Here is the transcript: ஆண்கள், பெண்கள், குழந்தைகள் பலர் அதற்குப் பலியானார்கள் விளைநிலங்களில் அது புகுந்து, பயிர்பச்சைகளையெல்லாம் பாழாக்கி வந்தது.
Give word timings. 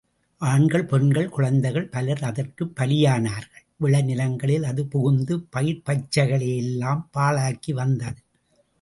ஆண்கள், 0.41 0.85
பெண்கள், 0.85 1.29
குழந்தைகள் 1.29 1.87
பலர் 1.87 2.23
அதற்குப் 2.23 2.71
பலியானார்கள் 2.75 3.67
விளைநிலங்களில் 3.81 4.63
அது 4.63 4.85
புகுந்து, 4.85 5.37
பயிர்பச்சைகளையெல்லாம் 5.55 7.03
பாழாக்கி 7.17 7.73
வந்தது. 7.73 8.21